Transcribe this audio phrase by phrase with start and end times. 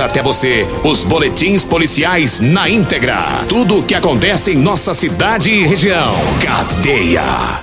[0.00, 3.44] até você os boletins policiais na íntegra.
[3.48, 6.14] Tudo o que acontece em nossa cidade e região.
[6.42, 7.62] Cadeia.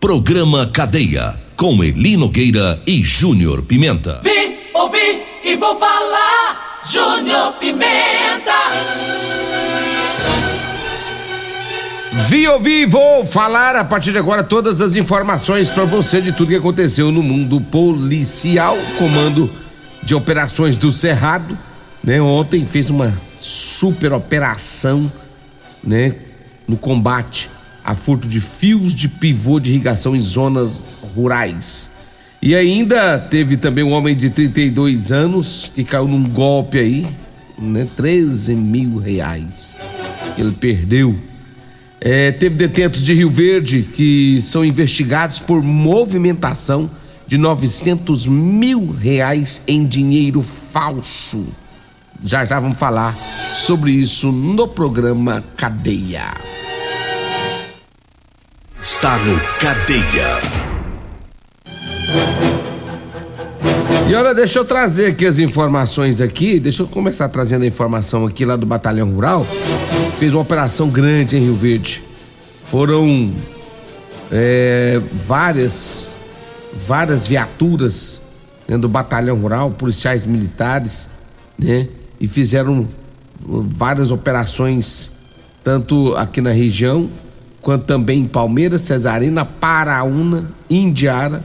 [0.00, 1.40] Programa Cadeia.
[1.56, 4.20] Com Eli Nogueira e Júnior Pimenta.
[4.22, 6.80] Vim, ouvi e vou falar.
[6.90, 8.52] Júnior Pimenta.
[12.28, 16.48] Vi, ouvi, vou falar a partir de agora todas as informações para você de tudo
[16.48, 18.76] que aconteceu no mundo policial.
[18.98, 19.50] Comando
[20.02, 21.56] de Operações do Cerrado,
[22.02, 22.20] né?
[22.20, 25.10] Ontem fez uma super operação,
[25.82, 26.14] né?
[26.66, 27.50] No combate
[27.84, 30.82] a furto de fios de pivô de irrigação em zonas
[31.14, 31.90] rurais.
[32.40, 37.06] E ainda teve também um homem de 32 anos que caiu num golpe aí,
[37.58, 37.86] né?
[37.96, 39.76] 13 mil reais.
[40.36, 41.16] Ele perdeu
[42.04, 46.90] é, teve detentos de Rio Verde que são investigados por movimentação
[47.32, 51.46] de 900 mil reais em dinheiro falso.
[52.22, 53.16] Já já vamos falar
[53.54, 56.34] sobre isso no programa Cadeia.
[58.78, 60.40] Está no Cadeia.
[64.10, 66.60] E olha, deixa eu trazer aqui as informações aqui.
[66.60, 69.46] Deixa eu começar trazendo a informação aqui lá do Batalhão Rural.
[70.18, 72.04] Fez uma operação grande em Rio Verde.
[72.66, 73.32] Foram
[74.30, 76.14] é, várias,
[76.74, 78.20] várias viaturas
[78.68, 81.10] né, do Batalhão Rural, policiais militares,
[81.58, 81.88] né?
[82.20, 82.88] E fizeram
[83.44, 85.10] várias operações,
[85.64, 87.10] tanto aqui na região,
[87.60, 91.42] quanto também em Palmeiras, Cesarina, Paraúna, Indiara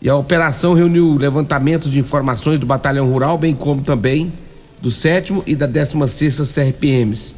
[0.00, 4.32] e a operação reuniu levantamentos de informações do Batalhão Rural, bem como também
[4.80, 7.34] do 7 e da 16 CRPMs,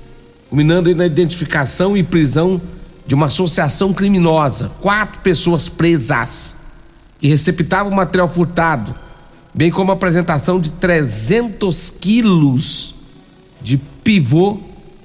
[0.50, 2.60] culminando na identificação e prisão
[3.06, 6.56] de uma associação criminosa, quatro pessoas presas,
[7.20, 8.94] que receptavam material furtado,
[9.52, 12.94] bem como a apresentação de 300 quilos
[13.60, 14.58] de pivô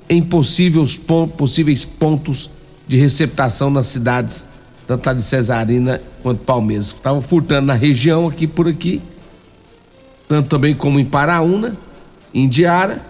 [0.09, 0.99] em possíveis,
[1.37, 2.49] possíveis pontos
[2.87, 4.47] de receptação nas cidades
[4.87, 6.87] tanto de Cesarina quanto Palmeiras.
[6.87, 9.01] Estava furtando na região aqui por aqui,
[10.27, 11.75] tanto também como em Paraúna,
[12.33, 13.01] Indiara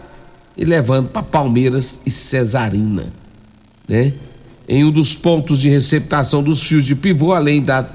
[0.57, 3.07] e levando para Palmeiras e Cesarina,
[3.87, 4.13] né?
[4.67, 7.87] Em um dos pontos de receptação dos fios de pivô, além da,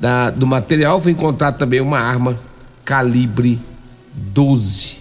[0.00, 2.38] da do material, foi encontrado também uma arma
[2.84, 3.60] calibre
[4.12, 4.98] 12.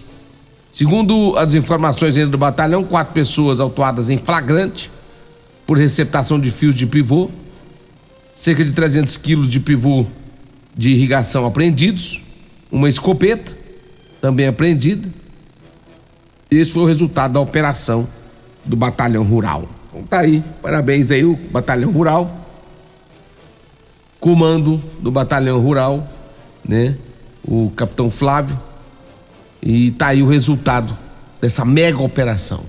[0.71, 4.91] Segundo as informações do batalhão, quatro pessoas autuadas em flagrante
[5.65, 7.29] por receptação de fios de pivô
[8.37, 10.05] cerca de 300 quilos de pivô
[10.75, 12.21] de irrigação apreendidos,
[12.71, 13.51] uma escopeta
[14.21, 15.09] também apreendida.
[16.51, 18.07] Esse foi o resultado da operação
[18.63, 19.67] do Batalhão Rural.
[19.89, 22.46] Então tá aí, parabéns aí o Batalhão Rural,
[24.19, 26.07] comando do Batalhão Rural,
[26.67, 26.95] né?
[27.47, 28.57] O Capitão Flávio.
[29.61, 30.95] E tá aí o resultado
[31.41, 32.61] dessa mega operação.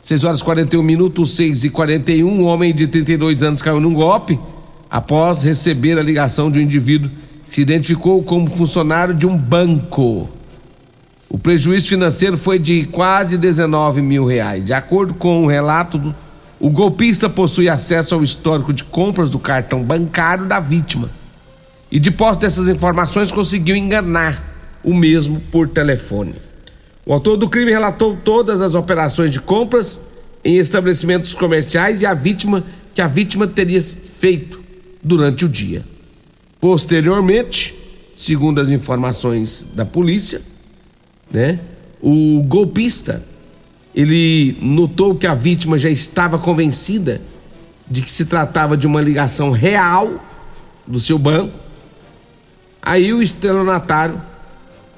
[0.00, 4.38] 6 horas 41 minutos, 6 e 41 um homem de 32 anos caiu num golpe
[4.90, 7.10] após receber a ligação de um indivíduo
[7.48, 10.28] que se identificou como funcionário de um banco.
[11.28, 14.64] O prejuízo financeiro foi de quase 19 mil reais.
[14.64, 16.14] De acordo com o relato, do,
[16.64, 21.10] o golpista possui acesso ao histórico de compras do cartão bancário da vítima.
[21.92, 24.42] E de posse dessas informações conseguiu enganar
[24.82, 26.34] o mesmo por telefone.
[27.04, 30.00] O autor do crime relatou todas as operações de compras
[30.42, 32.64] em estabelecimentos comerciais e a vítima
[32.94, 34.62] que a vítima teria feito
[35.02, 35.84] durante o dia.
[36.58, 37.74] Posteriormente,
[38.14, 40.40] segundo as informações da polícia,
[41.30, 41.60] né,
[42.00, 43.22] o golpista
[43.94, 47.20] ele notou que a vítima já estava convencida
[47.88, 50.12] de que se tratava de uma ligação real
[50.86, 51.52] do seu banco.
[52.82, 54.20] Aí o estelionatário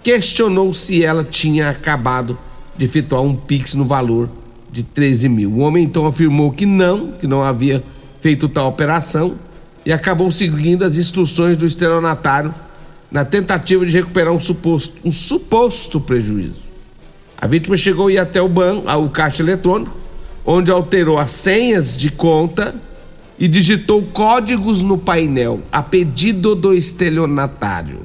[0.02, 2.38] questionou se ela tinha acabado
[2.76, 4.30] de efetuar um pix no valor
[4.70, 5.52] de 13 mil.
[5.52, 7.82] O homem então afirmou que não, que não havia
[8.20, 9.34] feito tal operação
[9.84, 12.54] e acabou seguindo as instruções do estelionatário
[13.10, 16.65] na tentativa de recuperar um suposto, um suposto prejuízo.
[17.38, 19.96] A vítima chegou ir até o banco, ao caixa eletrônico,
[20.44, 22.74] onde alterou as senhas de conta
[23.38, 28.00] e digitou códigos no painel a pedido do estelionatário.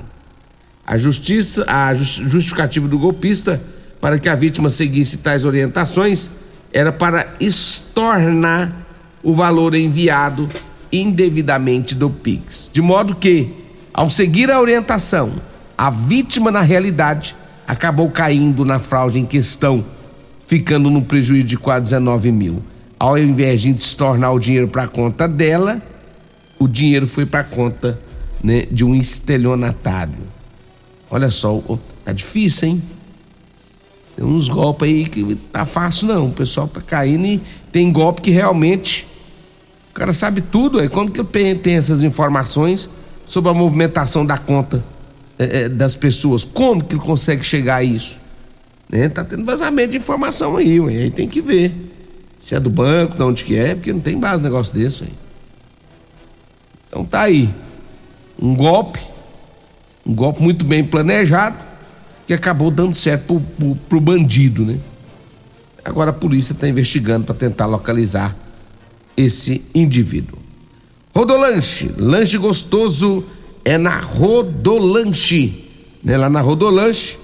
[0.86, 3.62] A justiça, a justificativa do golpista
[4.02, 6.32] para que a vítima seguisse tais orientações
[6.74, 8.74] era para estornar
[9.24, 10.50] o valor enviado
[10.92, 12.70] indevidamente do Pix.
[12.74, 13.54] De modo que,
[13.94, 15.32] ao seguir a orientação,
[15.78, 17.36] a vítima, na realidade,
[17.72, 19.82] acabou caindo na fraude em questão,
[20.46, 22.62] ficando no prejuízo de quase 19 mil.
[23.00, 25.82] Ao invés de estornar o dinheiro para a conta dela,
[26.60, 27.98] o dinheiro foi para a conta
[28.44, 30.18] né, de um estelionatário.
[31.10, 31.64] Olha só,
[32.04, 32.84] tá difícil, hein?
[34.18, 37.42] Tem uns golpes aí que tá fácil não, o pessoal tá caindo e
[37.72, 39.08] tem golpe que realmente
[39.92, 42.90] o cara sabe tudo, aí como que ele tem essas informações
[43.26, 44.84] sobre a movimentação da conta
[45.42, 46.44] é, é, das pessoas?
[46.44, 48.20] Como que ele consegue chegar a isso?
[48.88, 49.10] Né?
[49.10, 51.74] Tá tendo vazamento de informação aí, ué, aí tem que ver
[52.38, 55.04] se é do banco, de onde que é, porque não tem base um negócio desse
[55.04, 55.14] aí.
[56.88, 57.54] Então tá aí,
[58.40, 59.00] um golpe,
[60.06, 61.58] um golpe muito bem planejado,
[62.28, 64.78] que acabou dando certo pro, pro, pro bandido, né?
[65.84, 68.36] Agora a polícia está investigando para tentar localizar
[69.18, 70.38] esse indivíduo.
[71.16, 73.24] Rodolanche, lanche gostoso
[73.64, 75.70] é na Rodolanche,
[76.04, 76.18] né?
[76.18, 77.20] Lá na Rodolanche.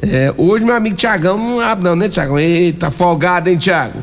[0.00, 2.38] É, hoje meu amigo Tiagão não abre não, né Tiagão?
[2.38, 4.00] Eita, folgado, hein Tiago?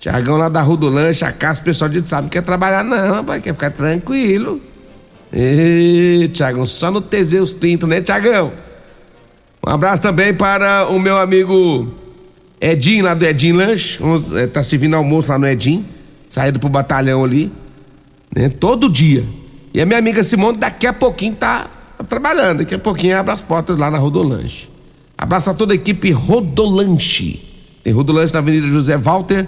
[0.00, 3.42] Tiagão lá da Rodolanche, a casa, o pessoal de sabe que quer trabalhar não, rapaz,
[3.42, 4.60] quer ficar tranquilo.
[5.32, 8.52] Ê, Tiagão, só no Teseus 30, né Tiagão?
[9.66, 11.88] Um abraço também para o meu amigo
[12.60, 14.00] Edinho, lá do Edinho Lanche.
[14.36, 15.84] É, tá servindo almoço lá no Edinho.
[16.28, 17.52] Saído pro batalhão ali.
[18.34, 18.48] Né?
[18.48, 19.24] Todo dia.
[19.72, 21.66] E a minha amiga Simone, daqui a pouquinho tá,
[22.08, 22.58] trabalhando.
[22.58, 24.70] Daqui a pouquinho abre as portas lá na Rodolanche.
[25.16, 27.44] Abraço a toda a equipe Rodolanche.
[27.82, 29.46] Tem Rodolanche na Avenida José Walter,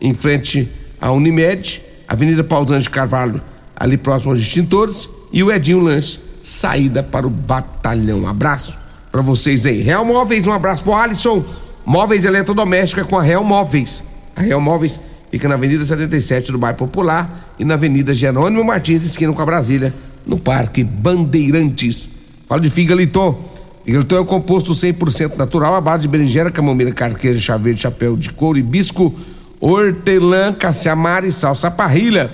[0.00, 0.68] em frente
[1.00, 1.82] à Unimed.
[2.08, 3.42] Avenida Pausante Carvalho,
[3.76, 5.08] ali próximo aos extintores.
[5.30, 8.26] E o Edinho Lanche, saída para o batalhão.
[8.26, 8.76] Abraço
[9.12, 9.82] para vocês aí.
[9.82, 11.44] Real Móveis, um abraço pro Alisson.
[11.84, 14.04] Móveis eletrodoméstica com a Real Móveis.
[14.36, 15.00] A Real Móveis
[15.30, 19.46] fica na Avenida 77 do Bairro Popular e na Avenida Jerônimo Martins, esquina com a
[19.46, 19.92] Brasília,
[20.26, 22.10] no Parque Bandeirantes.
[22.48, 23.38] Fala de Figaliton.
[23.84, 28.30] Figaliton é um composto 100% natural, à base de berinjela, camomila, carqueja, chá chapéu de
[28.30, 29.14] couro, hibisco,
[29.60, 32.30] hortelã, caciamara e salsa parrilha.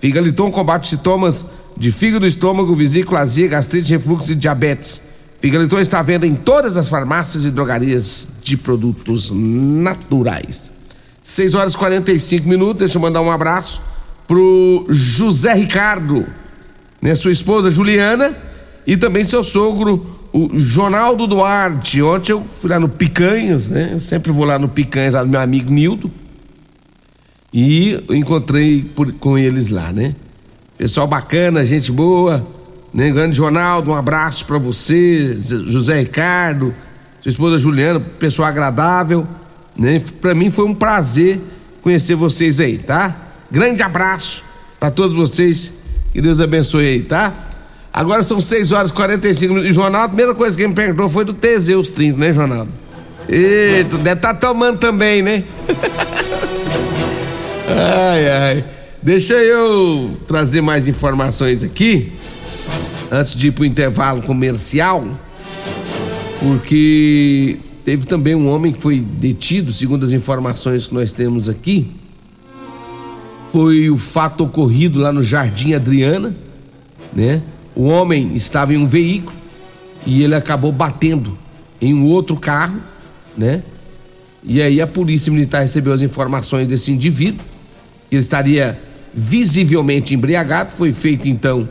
[0.00, 1.44] Figaliton combate sintomas
[1.76, 5.02] de fígado, estômago, vesícula, azia, gastrite, refluxo e diabetes.
[5.40, 10.75] Figaliton está à venda em todas as farmácias e drogarias de produtos naturais.
[11.26, 12.78] 6 horas e 45 minutos.
[12.78, 13.82] Deixa eu mandar um abraço
[14.28, 16.24] pro José Ricardo,
[17.02, 18.36] né, sua esposa Juliana
[18.86, 22.00] e também seu sogro, o Ronaldo Duarte.
[22.00, 23.90] Ontem eu fui lá no Picanhas, né?
[23.94, 26.10] Eu sempre vou lá no Picanhas, lá do meu amigo Nildo.
[27.52, 30.14] E encontrei por, com eles lá, né?
[30.78, 32.46] Pessoal bacana, gente boa
[32.96, 33.10] né?
[33.10, 36.74] Grande Ronaldo, um abraço para você, José Ricardo,
[37.20, 39.26] sua esposa Juliana, pessoa agradável,
[39.76, 40.02] né?
[40.20, 41.40] Para mim foi um prazer
[41.82, 43.14] conhecer vocês aí, tá?
[43.50, 44.44] Grande abraço
[44.80, 45.72] para todos vocês,
[46.12, 47.32] que Deus abençoe aí, tá?
[47.92, 49.76] Agora são 6 horas e 45 minutos.
[49.76, 52.70] Ronaldo, a primeira coisa que me perguntou foi do Teseus 30, né, Ronaldo?
[53.28, 55.44] Eita, deve estar tá tomando também, né?
[57.66, 58.64] ai, ai.
[59.02, 62.12] Deixa eu trazer mais informações aqui
[63.10, 65.06] antes de ir para o intervalo comercial,
[66.40, 71.88] porque teve também um homem que foi detido, segundo as informações que nós temos aqui.
[73.52, 76.34] Foi o fato ocorrido lá no Jardim Adriana,
[77.14, 77.40] né?
[77.76, 79.36] O homem estava em um veículo
[80.04, 81.38] e ele acabou batendo
[81.80, 82.80] em um outro carro,
[83.38, 83.62] né?
[84.42, 87.44] E aí a polícia militar recebeu as informações desse indivíduo,
[88.10, 88.76] que ele estaria
[89.14, 91.68] visivelmente embriagado, foi feito então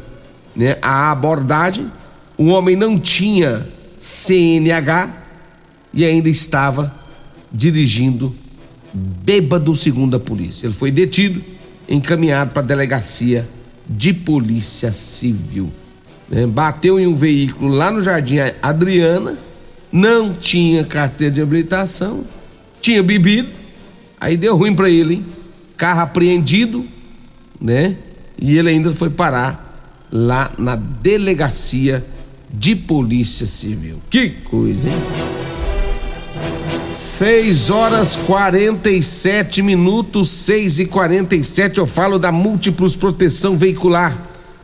[0.56, 1.92] né, a abordagem.
[2.38, 3.68] O homem não tinha
[3.98, 5.25] CNH
[5.96, 6.94] e ainda estava
[7.52, 8.36] dirigindo
[8.94, 10.68] bêbado, segundo a polícia.
[10.68, 11.42] Ele foi detido,
[11.88, 13.48] encaminhado para a delegacia
[13.90, 15.72] de polícia civil.
[16.30, 16.46] Né?
[16.46, 19.36] Bateu em um veículo lá no Jardim Adriana,
[19.92, 22.26] não tinha carteira de habilitação,
[22.82, 23.50] tinha bebido,
[24.20, 25.26] aí deu ruim para ele, hein?
[25.78, 26.86] Carro apreendido,
[27.60, 27.98] né?
[28.38, 32.04] E ele ainda foi parar lá na delegacia
[32.54, 34.02] de polícia civil.
[34.10, 35.45] Que coisa, hein?
[36.96, 44.16] 6 horas 47 minutos, 6 e 47 eu falo da Múltiplos Proteção Veicular.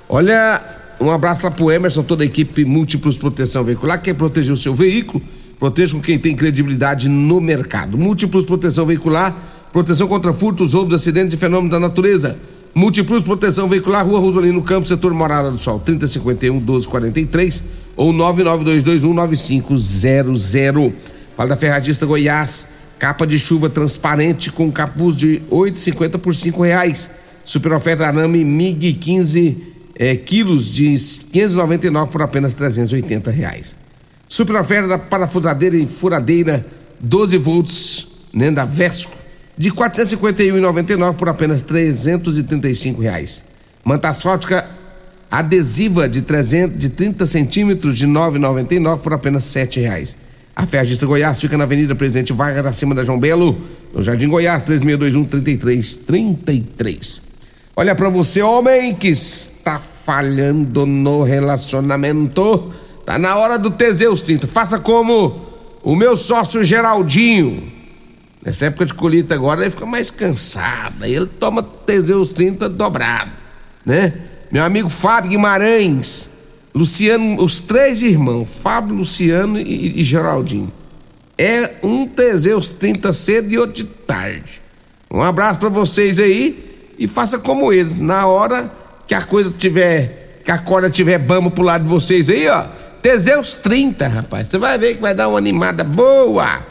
[0.07, 0.61] Olha,
[1.01, 4.01] um abraço lá pro Emerson, toda a equipe Múltiplos Proteção Veicular.
[4.01, 5.21] Quer proteger o seu veículo?
[5.59, 7.97] Proteja com quem tem credibilidade no mercado.
[7.97, 9.35] Múltiplos Proteção Veicular,
[9.73, 12.37] proteção contra furtos, roubos, acidentes e fenômenos da natureza
[12.73, 17.63] Multiplus Proteção Veicular, Rua Rosolino Campos, setor Morada do Sol, 3051 1243
[17.97, 21.20] ou 99221 9500.
[21.35, 22.67] Fala da Ferragista Goiás,
[22.99, 27.09] capa de chuva transparente com capuz de 8,50 por cinco reais.
[27.43, 30.95] Super oferta arame MIG 15 é, quilos de
[31.31, 33.75] 599 por apenas 380 reais.
[34.27, 36.65] Super oferta parafusadeira e furadeira
[36.99, 39.15] 12 volts, né, da Vesco,
[39.57, 43.43] de 451,99 por apenas 335 reais.
[43.83, 44.65] Manta asfáltica
[45.29, 50.17] adesiva de 300, de 30 centímetros de 9,99 por apenas sete reais.
[50.55, 53.57] A Ferragista Goiás fica na Avenida Presidente Vargas, acima da João Belo,
[53.93, 57.21] no Jardim Goiás, 3621 3333.
[57.75, 62.71] Olha para você, homem que está falhando no relacionamento.
[63.05, 64.45] Tá na hora do Teseus 30.
[64.47, 65.35] Faça como
[65.81, 67.71] o meu sócio Geraldinho.
[68.43, 71.03] Nessa época de colheita agora ele fica mais cansado.
[71.03, 73.31] Aí ele toma Teseus 30 dobrado,
[73.85, 74.13] né?
[74.51, 76.29] Meu amigo Fábio Guimarães,
[76.73, 80.71] Luciano, os três irmãos, Fábio, Luciano e, e Geraldinho.
[81.37, 84.61] É um Teseus 30 cedo e outro de tarde.
[85.11, 87.97] Um abraço para vocês aí e faça como eles.
[87.97, 88.71] Na hora
[89.07, 92.65] que a coisa tiver, que a corda tiver bamba pro lado de vocês aí, ó.
[93.01, 94.47] Teseus 30, rapaz.
[94.47, 96.61] Você vai ver que vai dar uma animada boa.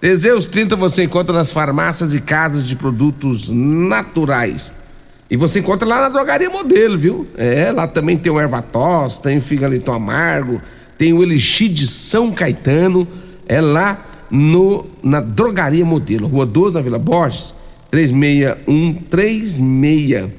[0.00, 4.79] Teseus 30 você encontra nas farmácias e casas de produtos naturais.
[5.30, 7.24] E você encontra lá na drogaria modelo, viu?
[7.36, 10.60] É, lá também tem o Ervatos, tem o Figaliton Amargo,
[10.98, 13.06] tem o Elixir de São Caetano.
[13.46, 17.54] É lá no, na drogaria modelo, Rua 12, na Vila Borges.
[17.90, 20.30] 3613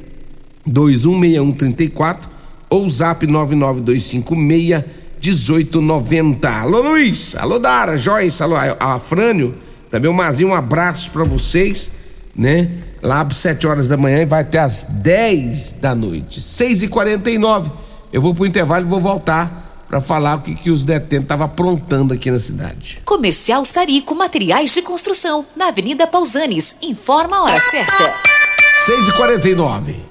[0.65, 2.29] 216134
[2.69, 4.83] ou zap 99256
[5.21, 6.49] 1890.
[6.49, 9.53] Alô Luiz, alô Dara, Joyce, alô Afrânio,
[9.89, 11.91] também o Mazinho, um abraço para vocês,
[12.35, 12.69] né?
[13.01, 16.39] Lá às 7 horas da manhã e vai até às 10 da noite.
[16.39, 17.71] 6 e 49
[18.13, 21.45] Eu vou pro intervalo e vou voltar para falar o que, que os detentos estavam
[21.45, 23.01] aprontando aqui na cidade.
[23.03, 26.77] Comercial Sarico Materiais de Construção, na Avenida Pausanes.
[26.81, 28.13] Informa a hora certa.
[28.85, 30.10] 6 e 49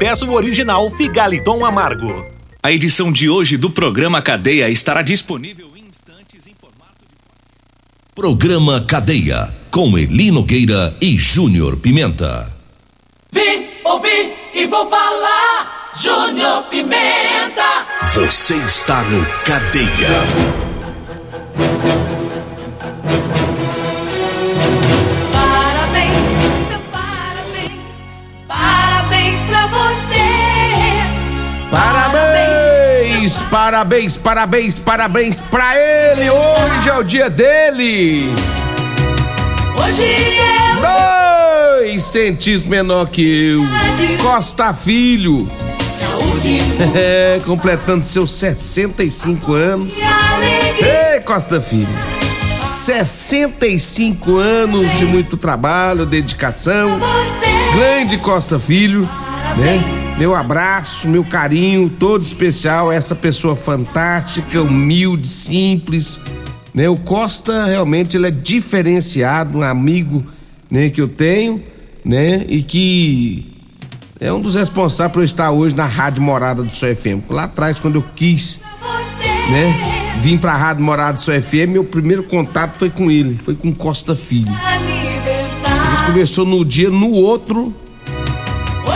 [0.00, 2.24] peça o original Figaliton Amargo.
[2.62, 7.14] A edição de hoje do programa Cadeia estará disponível em instantes em formato de.
[8.14, 12.50] Programa Cadeia, com Eli Nogueira e Júnior Pimenta.
[13.30, 17.84] Vim, ouvi e vou falar, Júnior Pimenta.
[18.14, 20.80] Você está no Cadeia.
[33.80, 36.28] Parabéns, parabéns, parabéns, pra ele.
[36.28, 38.30] Hoje é o dia dele.
[39.74, 43.62] Hoje é Dois centímetros menor que eu.
[44.22, 45.50] Costa Filho.
[45.98, 46.58] Saúde.
[46.94, 49.96] É, completando seus 65 anos.
[49.96, 51.88] Ei, Costa Filho.
[52.54, 57.00] 65 anos de muito trabalho, dedicação.
[57.74, 59.08] Grande Costa Filho,
[59.56, 59.99] né?
[60.20, 66.20] Meu abraço, meu carinho todo especial a essa pessoa fantástica, humilde, simples,
[66.74, 66.90] né?
[66.90, 70.22] O Costa realmente ele é diferenciado, um amigo,
[70.70, 71.62] né, que eu tenho,
[72.04, 72.44] né?
[72.50, 73.46] E que
[74.20, 77.30] é um dos responsáveis por eu estar hoje na Rádio Morada do Sol FM.
[77.30, 78.60] Lá atrás quando eu quis,
[79.50, 79.74] né,
[80.20, 83.74] vim pra Rádio Morada do Sol FM, meu primeiro contato foi com ele, foi com
[83.74, 84.52] Costa Filho.
[84.52, 87.74] A gente conversou no dia, no outro,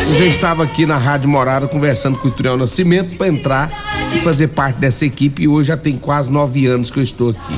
[0.02, 4.18] eu já estava aqui na Rádio Morada conversando com o Ituriel Nascimento para entrar e
[4.20, 7.54] fazer parte dessa equipe e hoje já tem quase nove anos que eu estou aqui.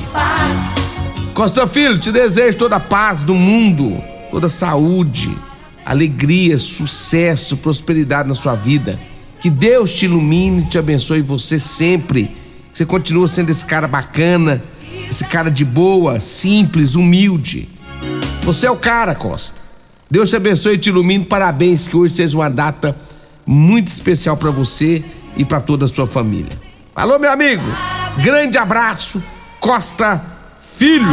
[1.33, 5.35] Costa Filho, te desejo toda a paz do mundo, toda a saúde,
[5.85, 8.99] alegria, sucesso, prosperidade na sua vida.
[9.39, 12.25] Que Deus te ilumine e te abençoe você sempre.
[12.71, 14.63] Que você continua sendo esse cara bacana,
[15.09, 17.67] esse cara de boa, simples, humilde.
[18.43, 19.66] Você é o cara, Costa.
[20.09, 21.25] Deus te abençoe e te ilumine.
[21.25, 22.95] Parabéns, que hoje seja uma data
[23.45, 25.03] muito especial para você
[25.35, 26.51] e para toda a sua família.
[26.95, 27.63] Alô, meu amigo.
[28.17, 29.21] Grande abraço,
[29.59, 30.21] Costa
[30.75, 31.07] Filho.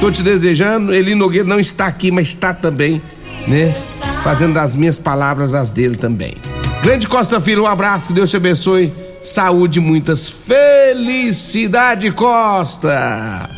[0.00, 0.94] Tô te desejando.
[0.94, 3.02] Eli Nogueira não está aqui, mas está também,
[3.46, 3.74] né?
[4.22, 6.34] Fazendo das minhas palavras as dele também.
[6.82, 8.92] Grande Costa Filho, um abraço, que Deus te abençoe.
[9.22, 13.48] Saúde, muitas felicidade, Costa.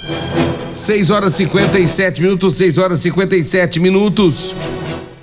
[0.73, 4.55] 6 horas 57 minutos, 6 horas 57 minutos.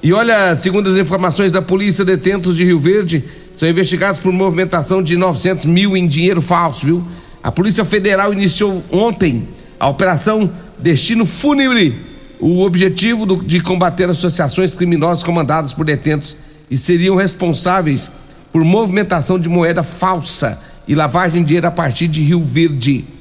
[0.01, 3.23] E olha, segundo as informações da polícia, detentos de Rio Verde
[3.55, 7.03] são investigados por movimentação de 900 mil em dinheiro falso, viu?
[7.41, 9.47] A Polícia Federal iniciou ontem
[9.79, 11.95] a Operação Destino Fúnebre.
[12.39, 16.37] O objetivo do, de combater associações criminosas comandadas por detentos
[16.69, 18.11] e seriam responsáveis
[18.51, 23.14] por movimentação de moeda falsa e lavagem de dinheiro a partir de Rio Verde.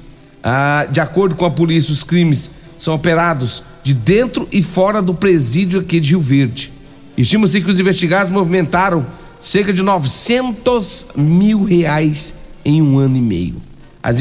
[0.46, 5.14] Ah, de acordo com a polícia, os crimes são operados de dentro e fora do
[5.14, 6.70] presídio aqui de Rio Verde.
[7.16, 9.06] Estima-se que os investigados movimentaram
[9.40, 13.56] cerca de 900 mil reais em um ano e meio.
[14.02, 14.16] As,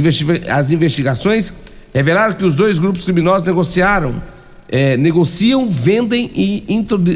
[0.49, 1.51] as investigações
[1.93, 4.15] revelaram que os dois grupos criminosos negociaram,
[4.69, 6.63] é, negociam, vendem e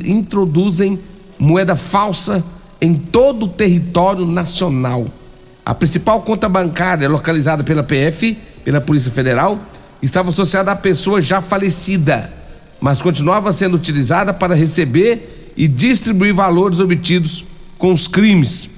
[0.06, 1.00] introduzem
[1.40, 2.44] moeda falsa
[2.82, 5.08] em todo o território nacional.
[5.66, 9.58] A principal conta bancária localizada pela PF, pela Polícia Federal,
[10.02, 12.30] estava associada à pessoa já falecida,
[12.82, 17.46] mas continuava sendo utilizada para receber e distribuir valores obtidos
[17.78, 18.70] com os crimes.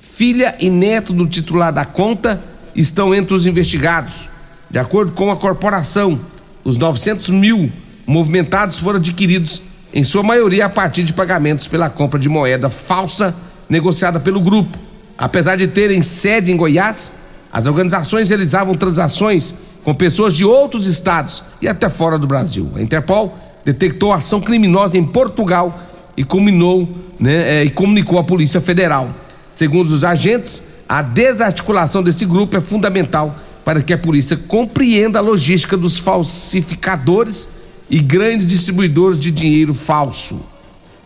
[0.00, 2.42] Filha e neto do titular da conta
[2.74, 4.30] estão entre os investigados.
[4.70, 6.18] De acordo com a corporação,
[6.64, 7.70] os 900 mil
[8.06, 9.60] movimentados foram adquiridos,
[9.92, 13.34] em sua maioria, a partir de pagamentos pela compra de moeda falsa
[13.68, 14.78] negociada pelo grupo.
[15.18, 17.23] Apesar de terem sede em Goiás,
[17.54, 22.68] as organizações realizavam transações com pessoas de outros estados e até fora do Brasil.
[22.74, 25.80] A Interpol detectou ação criminosa em Portugal
[26.16, 29.08] e, combinou, né, é, e comunicou à Polícia Federal.
[29.52, 35.22] Segundo os agentes, a desarticulação desse grupo é fundamental para que a polícia compreenda a
[35.22, 37.48] logística dos falsificadores
[37.88, 40.40] e grandes distribuidores de dinheiro falso.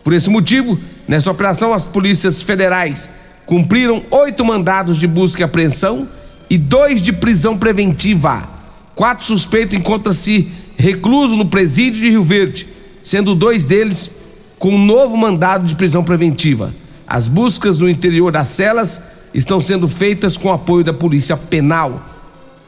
[0.02, 3.10] Por esse motivo, nessa operação, as polícias federais
[3.44, 6.08] cumpriram oito mandados de busca e apreensão
[6.50, 8.58] e dois de prisão preventiva
[8.98, 12.66] Quatro suspeitos encontram-se reclusos no presídio de Rio Verde,
[13.00, 14.10] sendo dois deles
[14.58, 16.74] com um novo mandado de prisão preventiva.
[17.06, 19.00] As buscas no interior das celas
[19.32, 22.04] estão sendo feitas com apoio da Polícia Penal.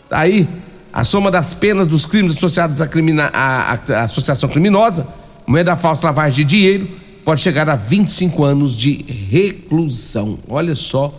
[0.09, 0.49] Aí,
[0.93, 5.09] a soma das penas dos crimes associados à, crimina, à, à associação criminosa,
[5.45, 6.89] moeda falsa lavagem de dinheiro,
[7.25, 10.39] pode chegar a 25 anos de reclusão.
[10.49, 11.13] Olha só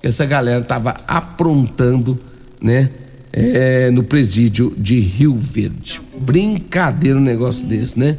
[0.00, 2.18] que essa galera estava aprontando,
[2.60, 2.90] né?
[3.32, 6.00] é, no presídio de Rio Verde.
[6.18, 8.16] Brincadeira um negócio desse, né?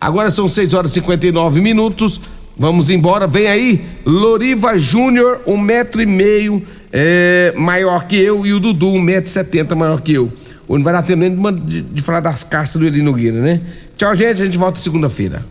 [0.00, 2.20] Agora são 6 horas e 59 minutos.
[2.56, 3.26] Vamos embora.
[3.26, 6.62] Vem aí, Loriva Júnior, um metro e meio
[6.92, 10.30] é, maior que eu, e o Dudu, um metro e setenta maior que eu.
[10.66, 13.60] Hoje não vai dar tempo nem de, de, falar das caças do Eli Nogueira, né?
[13.96, 14.42] Tchau, gente.
[14.42, 15.44] A gente volta segunda-feira.